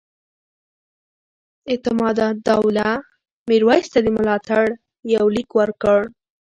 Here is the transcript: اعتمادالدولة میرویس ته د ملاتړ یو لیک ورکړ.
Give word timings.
اعتمادالدولة 1.71 2.89
میرویس 3.49 3.87
ته 3.93 3.99
د 4.05 4.07
ملاتړ 4.17 4.65
یو 5.15 5.25
لیک 5.35 5.49
ورکړ. 5.59 5.99